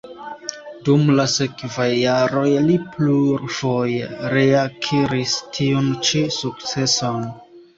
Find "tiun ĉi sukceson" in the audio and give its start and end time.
5.59-7.25